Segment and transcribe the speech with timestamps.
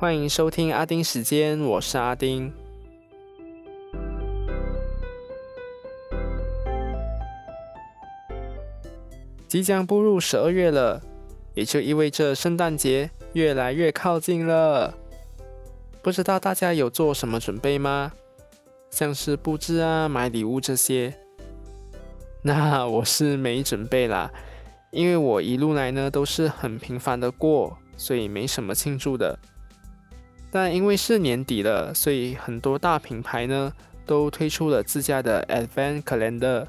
[0.00, 2.50] 欢迎收听阿丁时间，我是阿丁。
[9.46, 11.02] 即将步入十二月了，
[11.52, 14.94] 也就意味着圣诞节越来越靠近了。
[16.00, 18.10] 不知道大家有做什么准备吗？
[18.88, 21.14] 像是布置啊、买礼物这些。
[22.40, 24.32] 那我是没准备啦，
[24.92, 29.38] 因为我一路来呢都是很平凡的过，所以没什么庆祝的。
[30.50, 33.72] 但因为是年底了，所以很多大品牌呢
[34.04, 36.66] 都推出了自家的 Advent Calendar。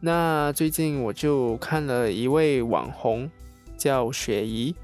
[0.00, 3.30] 那最近我就看了一位网红
[3.76, 4.74] 叫雪姨，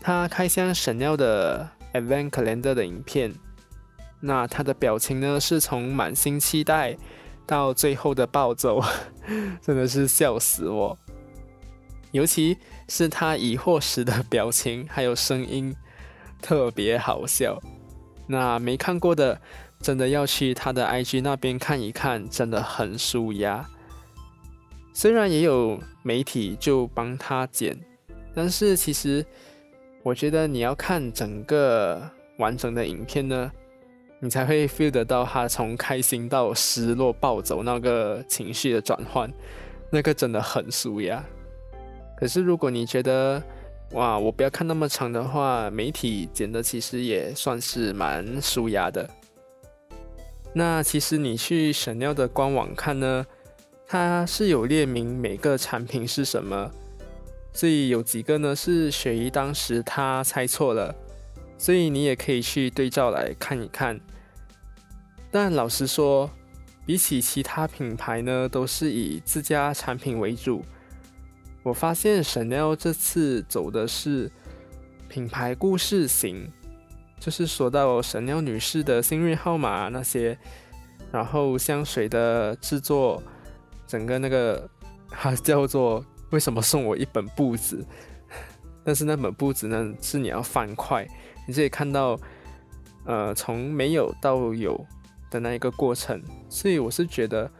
[0.00, 3.32] 她开箱神尿的 Advent Calendar 的影片。
[4.20, 6.96] 那她的表情呢是从满心期待。
[7.44, 8.80] 到最后的暴走，
[9.60, 10.96] 真的是笑死我。
[12.12, 12.56] 尤其
[12.88, 15.74] 是他疑惑时的表情还有声音，
[16.42, 17.58] 特别好笑。
[18.26, 19.40] 那没看过的，
[19.80, 23.66] 真的要去他的 IG 那边看一看，真的很舒压。
[24.92, 27.78] 虽然也有媒体就帮他剪，
[28.34, 29.24] 但是其实
[30.02, 32.02] 我觉得你要看整个
[32.36, 33.50] 完整的影片呢。
[34.24, 39.28] 你才会 feel 得到他从开心到失落暴走那个情绪的转换，
[39.90, 41.24] 那个真的很舒压。
[42.16, 43.42] 可是如果你觉得
[43.92, 49.08] 哇，我不要看那么长的话，媒体剪的其实也算是蛮舒压的。
[50.54, 53.26] 那其实你去神尿的官网看呢，
[53.86, 56.70] 它是有列明每个产品是什么，
[57.52, 60.94] 所以有几个呢是雪姨当时她猜错了，
[61.58, 64.00] 所以你也可以去对照来看一看。
[65.30, 66.30] 但老实说，
[66.86, 70.64] 比起其他品牌呢，都是以自家产品为主。
[71.62, 74.30] 我发现 Chanel 这次走的是
[75.08, 76.50] 品牌故事型，
[77.20, 80.36] 就是说到 Chanel 女士的幸运号码那些，
[81.10, 83.22] 然后香水的制作，
[83.86, 84.68] 整个那个
[85.08, 87.84] 它叫做为什么送我一本簿子？
[88.84, 91.06] 但是那本簿子呢，是你要翻快，
[91.46, 92.18] 你可以看到，
[93.04, 94.86] 呃，从没有到有。
[95.30, 97.50] 的那一个过程，所以我是觉得，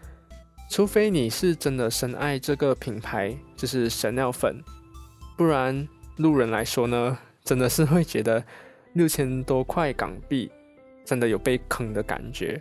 [0.73, 4.59] 除非你是真的深爱这个品牌，就是神尿粉，
[5.37, 8.43] 不然路人来说呢，真的是会觉得
[8.95, 10.51] 六千多块港币
[11.05, 12.59] 真的有被坑的感觉。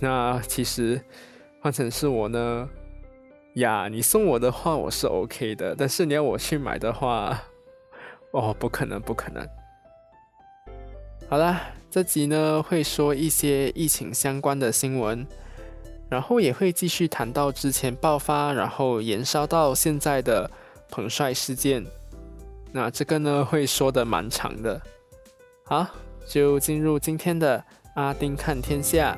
[0.00, 1.00] 那其实
[1.60, 2.68] 换成是我呢，
[3.54, 7.40] 呀，你送我的话我是 OK 的，但是你要我去买的话，
[8.32, 9.48] 哦，不可能，不可能。
[11.28, 15.24] 好啦，这集呢会说一些疫情相关的新闻，
[16.08, 20.50] 然后也会继续谈到之前爆发，然后延烧到现在的
[20.90, 21.84] 彭帅事件。
[22.72, 24.80] 那这个呢会说的蛮长的。
[25.64, 25.86] 好，
[26.26, 27.62] 就进入今天的
[27.94, 29.16] 阿丁看天下。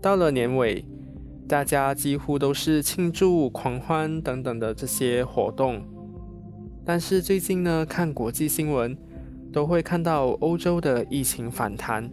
[0.00, 0.84] 到了年尾，
[1.52, 5.82] 大家几乎都是庆祝、狂欢等等的这些活动。
[6.82, 8.96] 但是最近呢，看国际新闻，
[9.52, 12.10] 都会看到欧洲的疫情反弹。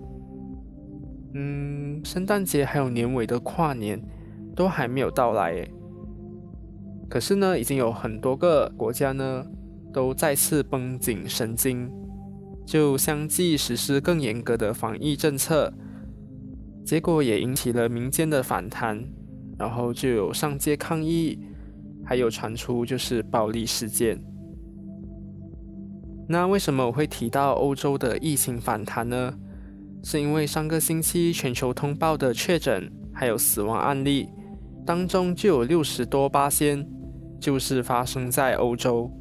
[1.35, 3.97] 嗯，圣诞节还有年尾的跨年
[4.53, 5.65] 都还没有到来。
[7.09, 9.45] 可是呢，已经有很多个国家呢，
[9.93, 11.89] 都再次绷紧神经，
[12.65, 15.73] 就相继实施更严格的防疫政策。
[16.83, 19.01] 结果也引起了民间的反弹，
[19.59, 21.37] 然后就有上街抗议，
[22.05, 24.17] 还有传出就是暴力事件。
[26.27, 29.33] 那为什么我会提到欧洲的疫情反弹呢？
[30.01, 34.29] 是因为上个星期全球通报的确诊还有死亡案例
[34.85, 36.87] 当中，就有六十多八仙
[37.39, 39.11] 就是发生在欧洲。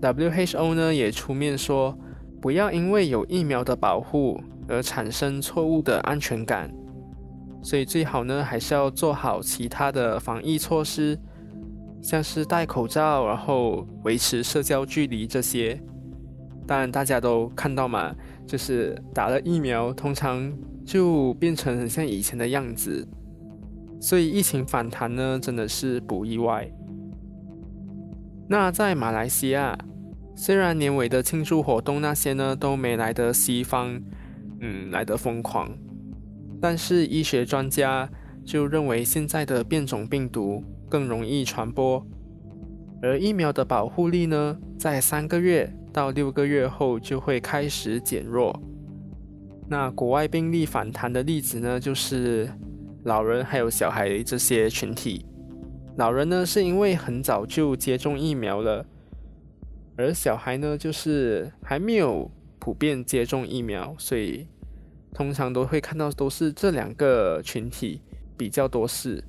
[0.00, 1.98] WHO 呢也出面说，
[2.40, 4.40] 不要因为有疫苗的保护。
[4.70, 6.70] 而产生错误的安全感，
[7.68, 11.18] 所以最好呢还是要做好其他的防疫措施，
[12.00, 15.78] 像是戴口罩，然后维持社交距离这些。
[16.66, 18.14] 当然大家都看到嘛，
[18.46, 20.50] 就是打了疫苗，通常
[20.82, 23.06] 就变成很像以前的样子。
[24.00, 26.66] 所以疫情反弹呢，真的是不意外。
[28.48, 29.76] 那在马来西亚，
[30.34, 34.00] 虽然年尾的庆祝活动那些呢都没来得西方。
[34.60, 35.70] 嗯，来得疯狂，
[36.60, 38.08] 但是医学专家
[38.44, 42.04] 就认为现在的变种病毒更容易传播，
[43.02, 48.60] 而疫苗的保护力呢，在三个月到六个月后就会开始减弱。
[49.68, 52.50] 那国外病例反弹的例子呢，就是
[53.04, 55.24] 老人还有小孩这些群体。
[55.96, 58.86] 老人呢，是因为很早就接种疫苗了，
[59.96, 64.46] 而小孩呢，就是还没有普遍接种疫苗，所以
[65.14, 68.00] 通常都会看到都是这两个群体
[68.36, 69.24] 比较多事。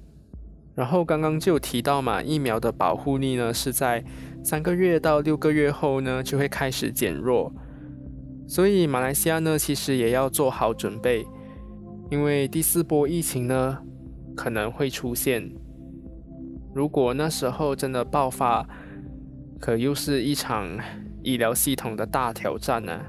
[0.75, 4.03] 然后刚刚就提到嘛，疫苗的保护力呢是在
[4.43, 7.51] 三个月到六个月后呢就会开始减弱，
[8.47, 11.25] 所以马来西亚呢其实也要做好准备，
[12.09, 13.79] 因为第四波疫情呢
[14.37, 15.51] 可能会出现。
[16.73, 18.65] 如果那时候真的爆发，
[19.59, 20.79] 可又是一场
[21.23, 23.01] 医疗系统的大挑战呢。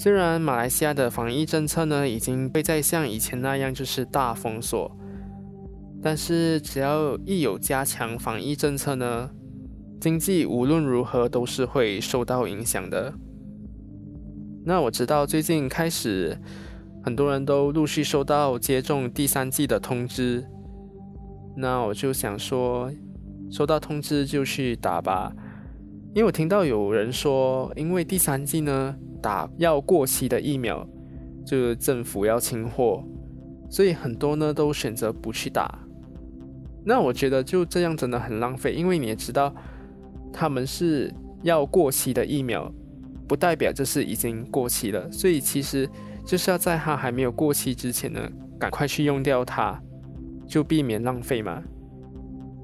[0.00, 4.96] 虽然马来西亚的防疫政策呢已经被再像以前那样就是大封锁。
[6.00, 9.28] 但是只要一有加强防疫政策呢，
[10.00, 13.12] 经济无论如何都是会受到影响的。
[14.64, 16.38] 那我知道最近开始，
[17.02, 20.46] 很多人都陆续收到接种第三季的通知。
[21.56, 22.88] 那我就想说，
[23.50, 25.32] 收到通知就去打吧，
[26.14, 30.86] 因为我听到有人说，因为第三季呢打要过期的疫苗，
[31.44, 33.02] 就政府要清货，
[33.70, 35.78] 所以很多呢都选择不去打。
[36.84, 39.54] 那我觉得就这样真的很浪费，因为你也知道，
[40.32, 41.12] 他们是
[41.42, 42.72] 要过期的疫苗，
[43.26, 45.88] 不代表就是已经过期了，所以其实
[46.24, 48.20] 就是要在它还没有过期之前呢，
[48.58, 49.78] 赶快去用掉它，
[50.46, 51.62] 就避免浪费嘛。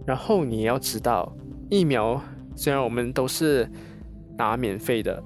[0.07, 1.35] 然后你也要知道，
[1.69, 2.23] 疫苗
[2.55, 3.69] 虽然我们都是
[4.39, 5.23] 拿免费的，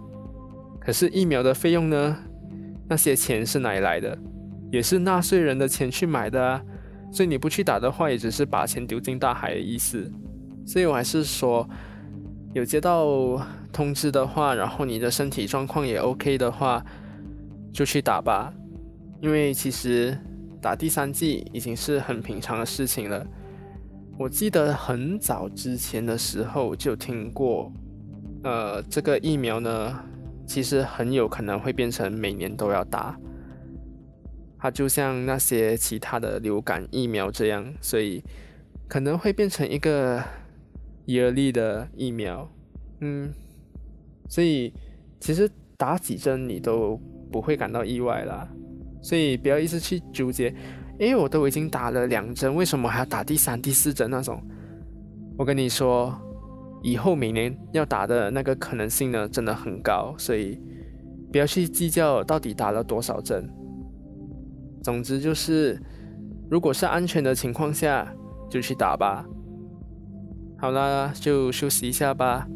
[0.89, 2.17] 可是疫苗的费用呢，
[2.89, 4.19] 那些钱是哪里来的？
[4.73, 6.63] 也是纳税人的钱去买的啊。
[7.13, 10.11] 所以你不去打的话，也只是把钱丢进大海的意思。
[10.67, 11.69] 所以我还是说，
[12.55, 13.39] 有接到
[13.71, 16.83] 通知的话，然后你的身体状况也 OK 的话，
[17.71, 18.51] 就去打吧。
[19.21, 20.19] 因为其实
[20.59, 23.27] 打第三剂已经是很平常的事情了。
[24.19, 27.71] 我记得很早之前的时候就听过，
[28.43, 30.01] 呃，这个疫苗呢，
[30.49, 33.17] 其实很有可能会变成每年都要打。
[34.59, 38.21] 它就像那些其他的流感疫苗这样，所以
[38.89, 40.21] 可能会变成一个
[41.07, 42.51] yearly 的疫苗，
[43.01, 43.33] 嗯，
[44.29, 44.75] 所以
[45.21, 48.49] 其实打几针你都不会感到意外啦，
[49.01, 50.53] 所以不要一直去纠结，
[50.99, 54.43] 因为我都已经打了两针，为什么还要打第三、第四针那种？
[55.37, 56.13] 我跟你说，
[56.83, 60.61] 以后每年要打的那个可能性呢，真的很高，所以
[61.33, 63.49] 不要去计较到底打了多少针。
[64.83, 65.81] 总之就是，
[66.51, 68.11] 如果是安全的情况下，
[68.49, 69.27] 就去打吧。
[70.59, 72.47] 好啦，就休息一下吧。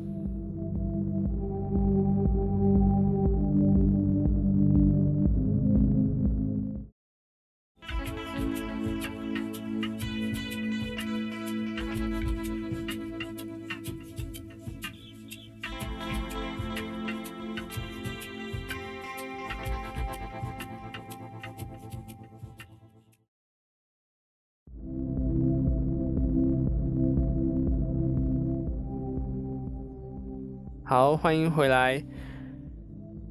[30.92, 32.04] 好，欢迎回来。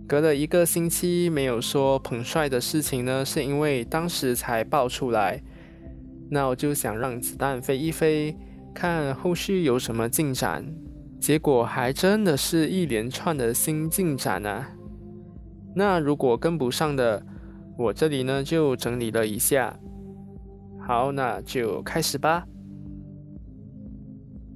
[0.07, 5.39] 隔了一个星期没有说彭帅的事情呢，是因为当时才爆出来。
[6.31, 8.35] 那我就想让子弹飞一飞，
[8.73, 10.65] 看后续有什么进展。
[11.19, 14.67] 结果还真的是一连串的新进展啊！
[15.75, 17.23] 那如果跟不上的，
[17.77, 19.77] 我这里呢就整理了一下。
[20.79, 22.43] 好，那就开始吧。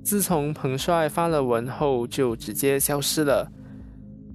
[0.05, 3.51] 自从彭帅发了文后，就直接消失了。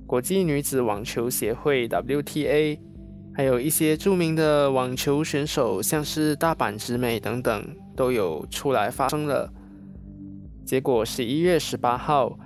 [0.04, 2.76] 国际女子网球协会 （WTA）
[3.32, 9.48] 还有一些著名的网球选手，像是大阪直美等等，都有出来发声了。
[10.64, 12.36] 结果十一月十八号，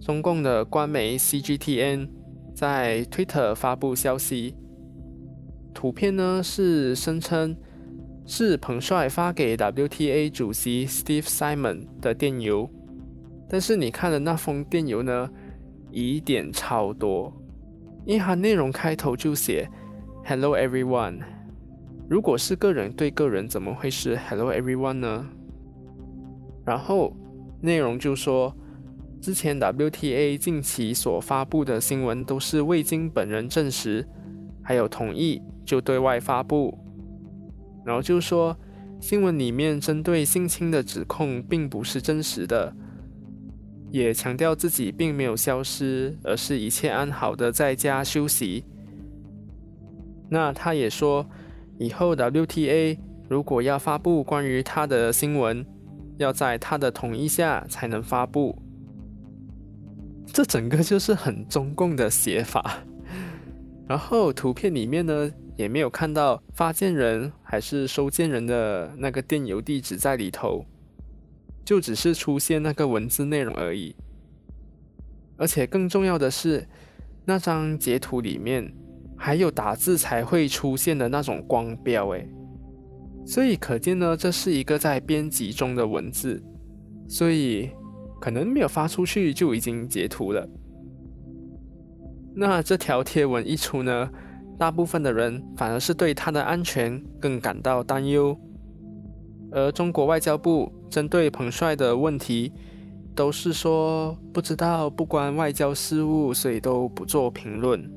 [0.00, 2.08] 中共的官媒 CGTN
[2.56, 4.56] 在 Twitter 发布消息，
[5.72, 7.56] 图片呢是声称。
[8.26, 12.70] 是彭帅发给 WTA 主席 Steve Simon 的电邮，
[13.48, 15.28] 但是你看的那封电邮呢，
[15.90, 17.32] 疑点超多，
[18.06, 19.68] 因为它内容开头就写
[20.24, 21.20] “Hello everyone”，
[22.08, 25.26] 如果是个人对个人，怎么会是 “Hello everyone” 呢？
[26.64, 27.14] 然后
[27.60, 28.56] 内容就说，
[29.20, 34.08] 之前 WTA 近期所发布的新闻都是未经本人证实，
[34.62, 36.78] 还有同意就对外发布。
[37.84, 38.56] 然后就说，
[39.00, 42.74] 新闻里面针对性侵的指控并不是真实的，
[43.90, 48.64] 也强调自己并没有消失，而是一切安好的在家休息。
[50.30, 51.28] 那他也说，
[51.78, 52.98] 以后 WTA
[53.28, 55.64] 如果要发布关于他的新闻，
[56.16, 58.58] 要在他的同意下才能发布。
[60.26, 62.78] 这整个就是很中共的写法。
[63.86, 70.64] 然后图片里面呢，也没有看到发件人还是收件人的那个电邮地址在里头，
[71.64, 73.94] 就只是出现那个文字内容而已。
[75.36, 76.68] 而且更重要的是，
[77.24, 78.72] 那张截图里面
[79.16, 82.28] 还有打字才会出现的那种光标，诶，
[83.26, 86.42] 所以可见呢，这是一个在编辑中的文字，
[87.08, 87.70] 所以
[88.20, 90.48] 可能没有发出去就已经截图了。
[92.36, 94.10] 那这条贴文一出呢，
[94.58, 98.38] 大部分的人反而是对他的安全更感到担忧。
[99.50, 102.52] 而中国外交部针对彭帅的问题，
[103.14, 107.88] 都是说不知道，不关外交事务，所以都不做评论。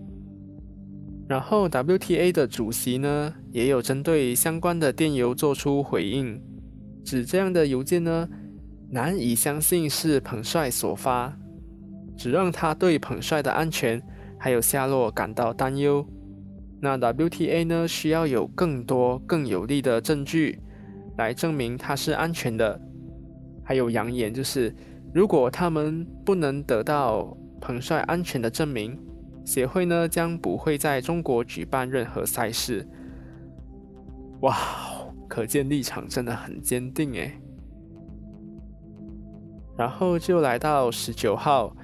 [1.28, 6.42] 然后 WTA 的主席呢，也有针对相关的电邮做出回应，
[7.04, 8.30] 指这样的邮件呢，
[8.90, 11.38] 难以相信是彭帅所发，
[12.16, 14.02] 只让他对彭帅的安全。
[14.40, 16.08] 还有下落感到担忧。
[16.80, 17.88] 那 WTA 呢？
[17.88, 20.60] 需要有更多更有力的证据
[21.18, 22.80] 来证明它是安全的。
[23.64, 24.74] 还有扬言，就是
[25.14, 28.98] 如果他们不能得到彭帅安全的证明，
[29.44, 32.88] 协会呢将不会在中国举办任何赛事。
[34.42, 34.56] 哇，
[35.28, 37.34] 可见立场真的很坚定诶。
[39.76, 41.76] 然后就来到十九号。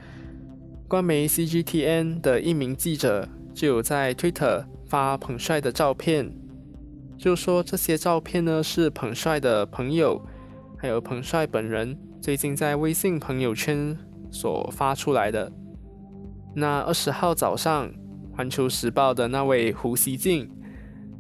[0.88, 6.32] 官媒 CGTN 的一名记者就有在 Twitter 发彭帅的照片，
[7.18, 10.24] 就说这些照片呢是彭帅的朋友，
[10.78, 13.98] 还有彭帅本人最近在微信朋友圈
[14.30, 15.52] 所发出来的。
[16.54, 17.90] 那二十号早上，
[18.38, 20.48] 《环球时报》的那位胡锡进，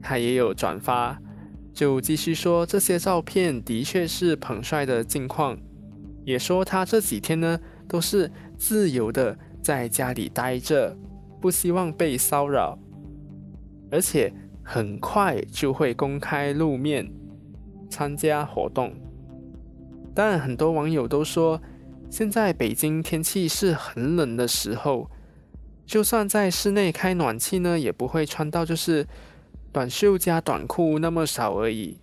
[0.03, 1.20] 他也有转发，
[1.74, 5.58] 就继续说这些照片的确是彭帅的近况，
[6.24, 9.36] 也说他这几天呢都是自由的。
[9.63, 10.96] 在家里待着，
[11.42, 12.77] 不希望被骚扰，
[13.93, 14.33] 而且
[14.63, 17.07] 很快就会公开露面
[17.88, 18.91] 参加活动。
[20.15, 21.62] 但很多网友都说，
[22.09, 25.09] 现在北京天气是很冷的时候，
[25.85, 29.07] 就算在室内开暖气呢，也不会穿到就是
[29.71, 32.00] 短袖加短裤那么少而已。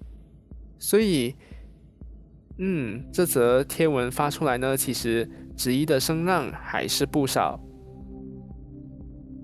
[0.78, 1.34] 所以，
[2.58, 5.28] 嗯，这则贴文发出来呢，其实。
[5.56, 7.60] 质疑的声浪还是不少，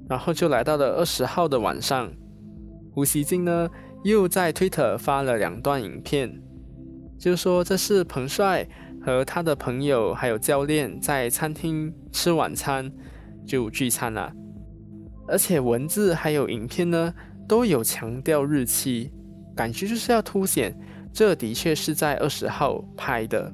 [0.08, 2.10] 然后就来到了二十号的晚上，
[2.96, 3.68] 胡锡进呢
[4.04, 6.42] 又在 Twitter 发了两段影片，
[7.18, 8.66] 就说这是彭帅
[9.02, 12.90] 和他的朋友还有教练在餐厅吃晚餐
[13.46, 14.32] 就聚餐了，
[15.28, 17.12] 而且文字还有影片呢
[17.46, 19.12] 都有强调日期，
[19.54, 20.74] 感觉就是要凸显
[21.12, 23.52] 这的确是在二十号拍的。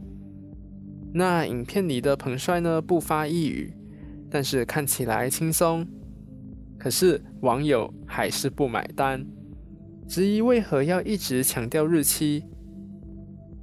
[1.12, 3.74] 那影片里的彭帅呢，不发一语，
[4.30, 5.84] 但是看起来轻松。
[6.82, 9.24] 可是网友还是不买单，
[10.08, 12.42] 质疑为何要一直强调日期。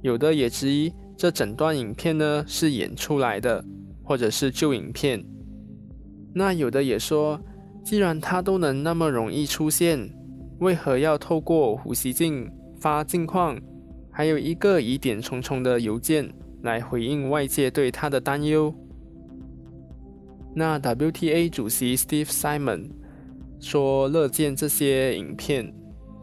[0.00, 3.62] 有的也质疑这整段影片呢是演出来的，
[4.02, 5.22] 或者是旧影片。
[6.34, 7.38] 那有的也说，
[7.84, 10.10] 既然他都能那么容易出现，
[10.60, 12.50] 为何要透过胡锡进
[12.80, 13.60] 发近况，
[14.10, 16.26] 还有一个疑点重重的邮件？
[16.62, 18.74] 来回应外界对他的担忧。
[20.54, 22.88] 那 WTA 主席 Steve Simon
[23.60, 25.72] 说乐见这些影片，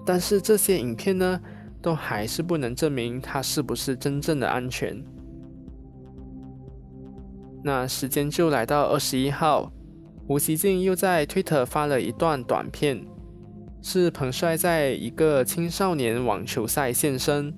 [0.05, 1.39] 但是这些影片呢，
[1.81, 5.01] 都还是不能证明他是不是真正的安全。
[7.63, 9.71] 那时间就来到二十一号，
[10.25, 13.05] 胡锡进又在 Twitter 发了一段短片，
[13.81, 17.53] 是彭帅在一个青少年网球赛现身。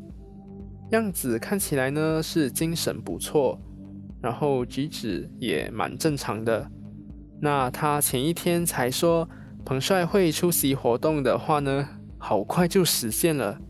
[0.92, 3.60] 样子看起来呢是精神不错，
[4.22, 6.68] 然后举止也蛮正常的。
[7.40, 9.30] 那他前一天才说
[9.70, 13.62] 彭帅会出席活动的话呢，好快就实现了。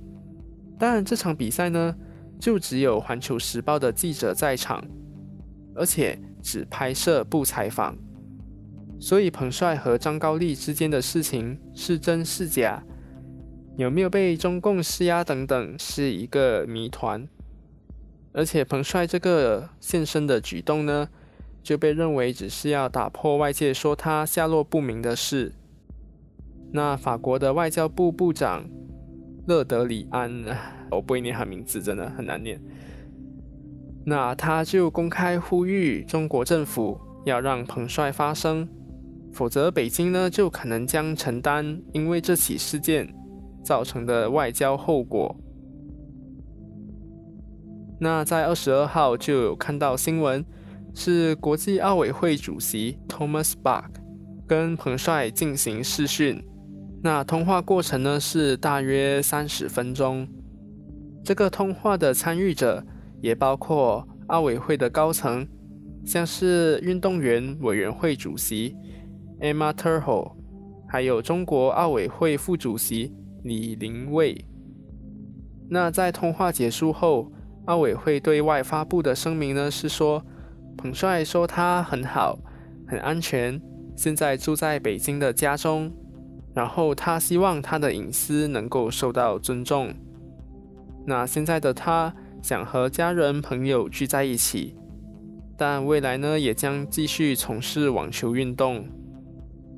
[0.79, 1.93] 当然这场比赛呢，
[2.39, 4.81] 就只有环球时报的记者在场，
[5.75, 7.97] 而且只拍摄不采访，
[8.97, 12.81] 所以彭帅和张高丽之间的事情是真是假？
[13.75, 17.27] 有没有被中共施压等等，是一个谜团。
[18.31, 21.09] 而且彭帅这个现身的举动呢，
[21.61, 25.51] 就被认为只是要打破外界说他下落不明的事。
[26.71, 28.63] 那法国的外交部部长
[29.47, 30.31] 勒德里安，
[30.91, 32.61] 我不会念他名字，真的很难念。
[34.05, 38.67] 那他就公开呼吁中国政府要让彭帅发声，
[39.33, 43.13] 否则北京呢就可能将承担因为这起事件
[43.63, 45.35] 造成的外交后果。
[47.99, 50.43] 那在二十二号就有看到新闻，
[50.93, 53.89] 是国际奥委会主席 Thomas Bach
[54.47, 56.41] 跟彭帅进行视讯，
[57.01, 60.27] 那通话过程呢是大约三十分钟。
[61.23, 62.83] 这个通话的参与者
[63.21, 65.47] 也包括奥委会的高层，
[66.05, 68.75] 像是运动员委员会主席
[69.39, 70.33] Emma Turho，
[70.87, 73.13] 还有中国奥委会副主席
[73.43, 74.45] 李林蔚。
[75.69, 77.31] 那在通话结束后，
[77.65, 80.25] 奥委会对外发布的声明呢是说，
[80.77, 82.37] 彭帅说他很好，
[82.87, 83.61] 很安全，
[83.95, 85.93] 现在住在北京的家中，
[86.53, 89.93] 然后他希望他的隐私能够受到尊重。
[91.05, 94.75] 那现在的他想和家人朋友聚在一起，
[95.57, 98.87] 但未来呢也将继续从事网球运动。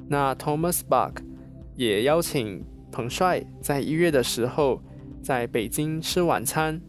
[0.08, 1.14] 那 Thomas Bach
[1.76, 4.82] 也邀请彭帅在一月的时候
[5.22, 6.82] 在北京吃晚餐。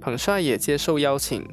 [0.00, 1.44] 彭帅也接受邀请，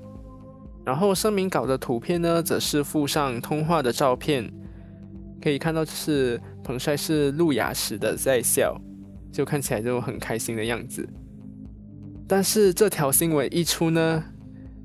[0.85, 4.53] 然后声明稿的图片呢，则是附上通话的照片，
[5.41, 8.75] 可以看到是彭帅是露牙时的在笑，
[9.31, 11.07] 就看起来就很开心的样子。
[12.27, 14.23] 但是这条新闻一出呢，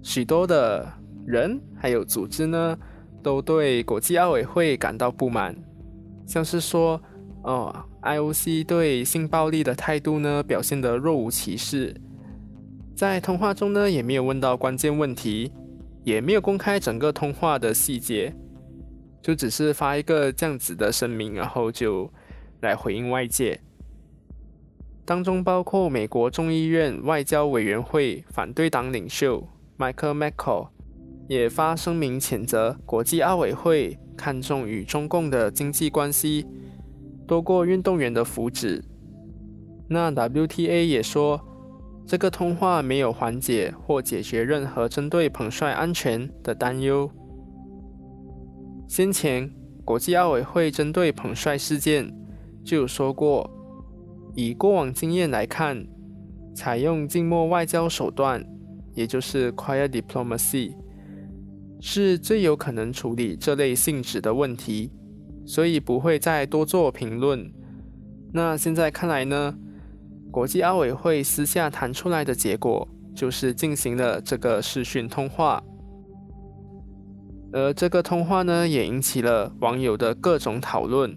[0.02, 0.86] 许多的
[1.26, 2.78] 人还有组织呢，
[3.22, 5.56] 都对国际奥委会感到不满，
[6.26, 7.00] 像是说，
[7.44, 11.96] 哦，IOC 对性暴力的态度呢，表现得若无其事。
[12.94, 15.50] 在通话中呢，也没有问到关键问题，
[16.04, 18.34] 也没有公开整个通话的细节，
[19.22, 22.10] 就只是发一个这样子的声明，然后就
[22.60, 23.60] 来回应外界。
[25.04, 30.68] 当中包括美国众议院外交委员会反对党领袖 Michael McCall
[31.28, 36.46] 也发声明谴责国际奥委会看重与中共的经济关系
[37.26, 38.82] 多过运动员的福祉。
[39.88, 41.46] 那 WTA 也说。
[42.06, 47.08] 这个通话没有缓解或解决任何针对彭帅安全的担忧。
[48.90, 49.48] 先前
[49.84, 52.12] 国际奥委会针对彭帅事件
[52.64, 53.48] 就有说过，
[54.34, 55.86] 以过往经验来看，
[56.56, 58.44] 采用静默外交手段，
[58.96, 60.74] 也就是 quiet diplomacy，
[61.80, 64.90] 是最有可能处理这类性质的问题，
[65.46, 67.48] 所以不会再多做评论。
[68.32, 69.56] 那现在看来呢？
[70.32, 75.62] 国际奥委会私下谈出来的结果，就是进行了这个视讯通话，
[77.52, 81.16] 而这个通话呢，也引起了网友的各种讨论。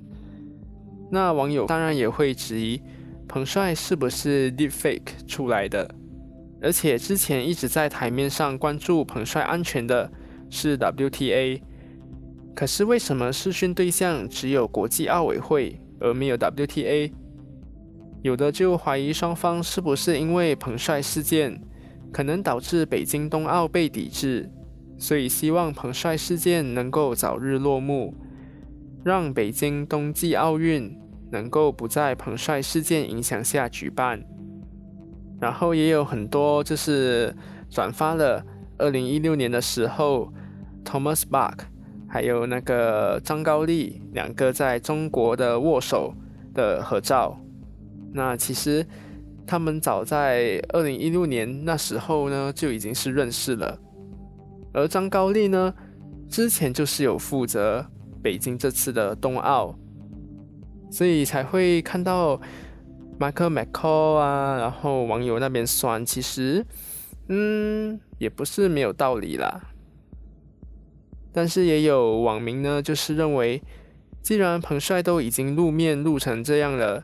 [1.11, 2.81] 那网友当然也会质疑
[3.27, 5.93] 彭帅是不是 deepfake 出来的，
[6.61, 10.11] 而且之前一直在台面上关注彭帅安全的
[10.49, 11.61] 是 WTA，
[12.55, 17.11] 可是为什么视讯对象只有国际奥委会，而没有 WTA？
[18.23, 21.61] 有的就怀疑双方是不是因为彭帅事件
[22.11, 24.49] 可能导致北京冬奥被抵制，
[24.97, 28.15] 所以希望彭帅事件能够早日落幕，
[29.03, 30.97] 让北京冬季奥运
[31.31, 34.23] 能够不在彭帅事件影响下举办。
[35.41, 37.35] 然后也有很多就是
[37.69, 38.45] 转发了
[38.77, 40.31] 二零一六年的时候
[40.85, 41.57] ，Thomas Bach
[42.07, 46.13] 还有那个张高丽两个在中国的握手
[46.53, 47.37] 的合照。
[48.13, 48.85] 那其实
[49.45, 53.77] 他们早在二零一六年那时候呢就已经是认识了，
[54.73, 55.73] 而张高丽呢
[56.27, 57.85] 之前就是有负责
[58.21, 59.77] 北京这次的冬奥，
[60.91, 62.41] 所以才会看到
[63.19, 66.65] Michael McCall 啊，然后网友那边酸，其实
[67.29, 69.61] 嗯也不是没有道理啦，
[71.31, 73.61] 但是也有网民呢就是认为，
[74.21, 77.03] 既然彭帅都已经露面露成这样了。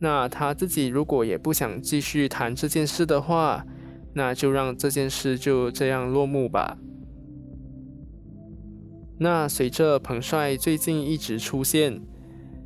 [0.00, 3.64] 那他自己如果也不想继续谈这件事的话，
[4.12, 6.76] 那就让这件事就这样落幕吧。
[9.18, 12.00] 那随着彭帅最近一直出现，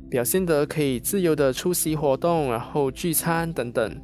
[0.09, 4.01] 表现得可以自由的出席活动，然后聚餐等等，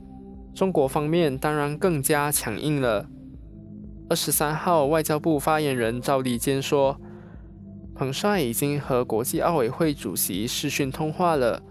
[0.54, 3.10] 中国方面当然更加强硬了。
[4.08, 7.02] 二十三号，外交部发言人赵立坚说，
[7.96, 11.62] 彭帅已经和国际奥委会主席视讯通话了。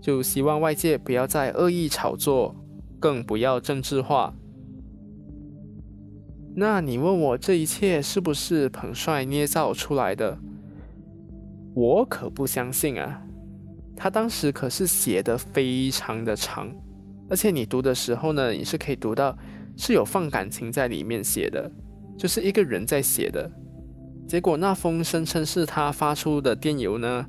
[0.00, 2.54] 就希望外界不要再恶意炒作，
[3.00, 4.32] 更不要政治化。
[6.54, 10.38] 那你问我这一切是不是彭帅捏造出来的？
[11.74, 13.22] 我可不相信啊！
[13.96, 16.68] 他当时可是写的非常的长，
[17.28, 19.36] 而且你读的时候呢，你是可以读到
[19.76, 21.70] 是有放感情在里面写的，
[22.18, 23.50] 就是一个人在写的。
[24.26, 27.26] 结果那封声称是他发出的电邮呢？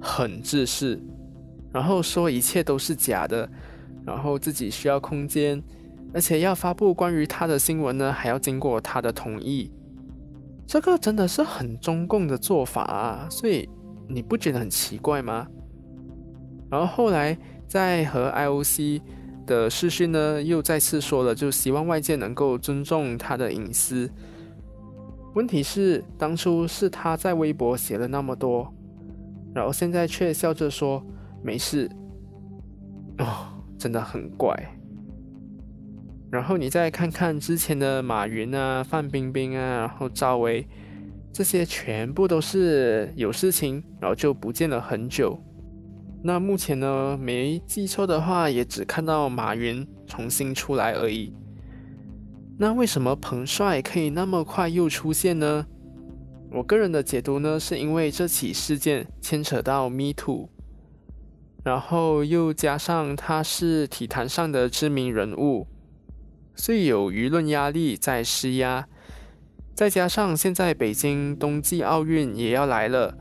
[0.00, 1.00] 很自私，
[1.72, 3.50] 然后说一切都是假的，
[4.06, 5.62] 然后自己需要空间，
[6.12, 9.70] 而且要发布关于他的新闻呢，还要经过他的同意。
[10.66, 13.68] 这个真的是很中共的做法啊，所以
[14.08, 15.46] 你不觉得很奇怪吗？
[16.70, 19.02] 然后后来在和 IOC
[19.46, 24.08] 的视讯呢，又再次说了，就希望外界能够尊重他的隐私。
[25.34, 28.72] 问题是，当初是他在微博写了那么多，
[29.52, 31.04] 然后现在却笑着说
[31.42, 31.90] 没事，
[33.18, 34.79] 哦，真的很怪。
[36.30, 40.66] 然后你再看看之前的马云啊、范冰冰啊，然后赵薇，
[41.32, 45.38] 这些全部都是有事情，然后就不见了很久。
[46.22, 51.34] 那目前呢，没记错的话，也只看到马云重新出来而已。
[52.58, 55.66] 那为什么彭帅可以那么快又出现呢？
[56.52, 60.48] 我个人的解读呢，是因为这起事件牵扯到 Me Too，
[61.64, 65.66] 然后又加上他是体坛上的知名人物，
[66.60, 68.86] 所以有舆论压力在施压，
[69.74, 73.16] 再加上现在北京冬季奥运也要来了，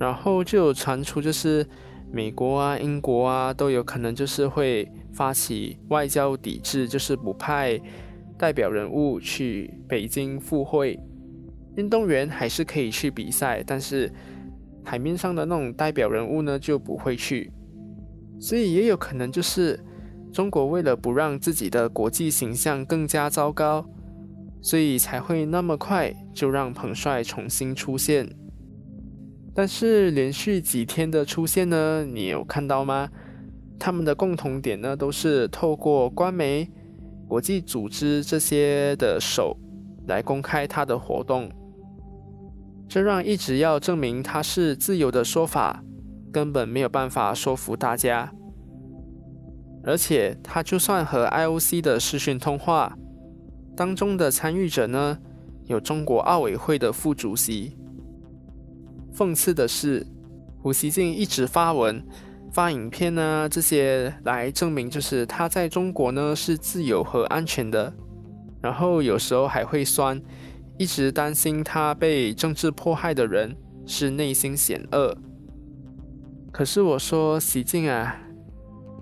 [0.00, 1.64] 然后就传出就是
[2.12, 7.80] 美国啊、英国啊都有可能就是会发起外交抵制，就是不派。
[8.36, 10.98] 代表人物去北京赴会，
[11.76, 14.10] 运动员还是可以去比赛，但是
[14.82, 17.52] 海面上的那种代表人物呢就不会去，
[18.40, 19.78] 所以也有可能就是
[20.32, 23.84] 中国为了不让自己的国际形象更加糟糕，
[24.62, 28.28] 所以才会那么快就让彭帅重新出现。
[29.54, 33.08] 但是连续几天的出现呢，你有看到吗？
[33.78, 36.70] 他们的共同点呢都是透过官媒。
[37.26, 39.56] 国际组织这些的手
[40.08, 41.48] 来公开他的活动，
[42.88, 45.80] 这让一直要证明他是自由的说法
[46.32, 48.32] 根本没有办法说服大家。
[49.82, 52.96] 而且他就算和 IOC 的视讯通话
[53.76, 55.18] 当中的参与者呢，
[55.66, 57.76] 有中国奥委会的副主席。
[59.14, 60.06] 讽刺的是，
[60.62, 62.04] 胡锡进一直发文。
[62.52, 67.94] 发影片呢，这些来证明就是他在中国呢是自由和安全的，
[68.60, 70.20] 然后有时候还会酸，
[70.76, 75.16] 一直担心他被政治迫害的人是内心险恶。
[76.50, 78.20] 可是我说习近啊，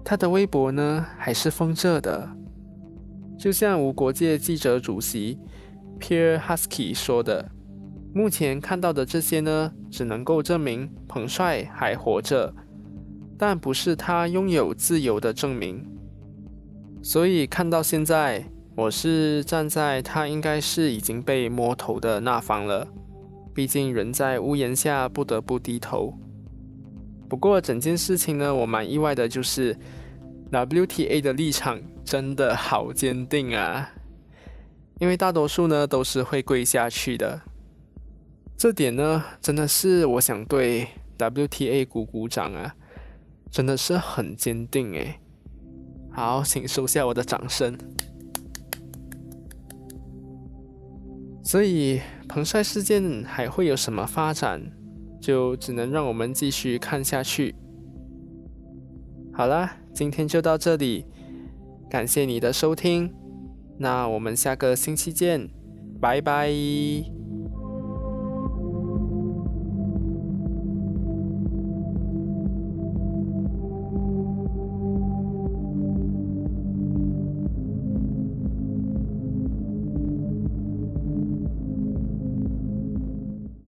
[0.05, 2.29] 他的微博呢还是封着的，
[3.39, 5.39] 就像无国界记者主席
[6.01, 7.51] Pierre Husky 说的，
[8.15, 12.55] 目前看到的这些呢，只能够证明彭帅还活着。
[13.41, 15.87] 但不是他拥有自由的证明，
[17.03, 22.89] 所以看到现在，我是站在他应该是已经被摸头的那方了。
[23.55, 26.19] 毕竟人在屋檐下，不得不低头。
[27.29, 29.77] 不过整件事情呢，我蛮意外的，就是
[30.51, 33.91] WTA 的立场真的好坚定啊！
[34.99, 37.43] 因为大多数呢都是会跪下去的，
[38.57, 40.89] 这点呢真的是我想对
[41.19, 42.75] WTA 鼓鼓掌啊！
[43.51, 45.21] 真的是很坚定诶。
[46.11, 47.77] 好，请收下我的掌声。
[51.45, 54.61] 所以彭帅事件还会有什么发展，
[55.21, 57.55] 就只能让我们继续看下去。
[59.33, 61.05] 好啦，今天就到这里，
[61.89, 63.13] 感谢你的收听，
[63.79, 65.49] 那我们下个星期见，
[66.01, 67.18] 拜拜。